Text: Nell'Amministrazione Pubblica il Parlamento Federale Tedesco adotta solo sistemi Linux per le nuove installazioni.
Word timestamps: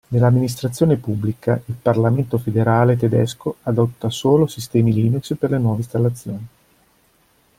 Nell'Amministrazione 0.07 0.95
Pubblica 0.97 1.61
il 1.63 1.75
Parlamento 1.79 2.39
Federale 2.39 2.97
Tedesco 2.97 3.57
adotta 3.61 4.09
solo 4.09 4.47
sistemi 4.47 4.91
Linux 4.93 5.35
per 5.37 5.51
le 5.51 5.59
nuove 5.59 5.81
installazioni. 5.81 6.47